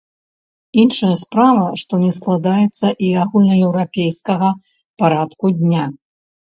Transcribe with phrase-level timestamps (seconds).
[0.83, 4.49] Іншая справа, што не складаецца і агульнаеўрапейскага
[5.05, 5.83] парадку дня.